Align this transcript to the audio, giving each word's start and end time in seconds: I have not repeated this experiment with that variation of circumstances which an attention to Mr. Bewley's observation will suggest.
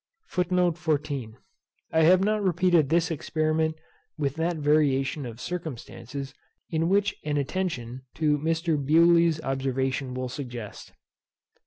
I 0.49 0.71
have 2.01 2.23
not 2.23 2.41
repeated 2.41 2.89
this 2.89 3.11
experiment 3.11 3.75
with 4.17 4.33
that 4.37 4.57
variation 4.57 5.27
of 5.27 5.39
circumstances 5.39 6.33
which 6.71 7.15
an 7.23 7.37
attention 7.37 8.01
to 8.15 8.39
Mr. 8.39 8.83
Bewley's 8.83 9.39
observation 9.43 10.15
will 10.15 10.27
suggest. 10.27 10.93